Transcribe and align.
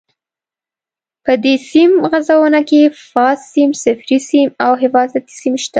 په 1.23 1.33
دې 1.43 1.55
سیم 1.71 1.91
غځونه 2.11 2.59
کې 2.69 2.81
فاز 3.09 3.37
سیم، 3.53 3.69
صفري 3.83 4.17
سیم 4.29 4.47
او 4.65 4.71
حفاظتي 4.81 5.33
سیم 5.41 5.55
شته. 5.63 5.69